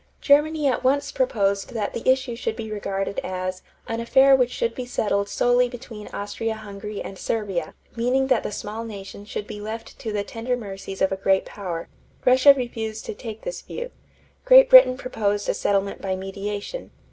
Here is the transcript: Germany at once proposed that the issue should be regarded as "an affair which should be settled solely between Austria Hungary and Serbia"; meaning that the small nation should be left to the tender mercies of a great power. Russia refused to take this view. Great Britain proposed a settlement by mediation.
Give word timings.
Germany 0.19 0.65
at 0.65 0.83
once 0.83 1.11
proposed 1.11 1.73
that 1.75 1.93
the 1.93 2.09
issue 2.09 2.35
should 2.35 2.55
be 2.55 2.71
regarded 2.71 3.19
as 3.23 3.61
"an 3.87 3.99
affair 3.99 4.35
which 4.35 4.49
should 4.49 4.73
be 4.73 4.87
settled 4.87 5.29
solely 5.29 5.69
between 5.69 6.07
Austria 6.07 6.55
Hungary 6.55 7.03
and 7.03 7.19
Serbia"; 7.19 7.75
meaning 7.95 8.25
that 8.25 8.41
the 8.41 8.51
small 8.51 8.83
nation 8.83 9.25
should 9.25 9.45
be 9.45 9.61
left 9.61 9.99
to 9.99 10.11
the 10.11 10.23
tender 10.23 10.57
mercies 10.57 11.03
of 11.03 11.11
a 11.11 11.15
great 11.17 11.45
power. 11.45 11.87
Russia 12.25 12.51
refused 12.55 13.05
to 13.05 13.13
take 13.13 13.43
this 13.43 13.61
view. 13.61 13.91
Great 14.43 14.71
Britain 14.71 14.97
proposed 14.97 15.47
a 15.47 15.53
settlement 15.53 16.01
by 16.01 16.15
mediation. 16.15 16.89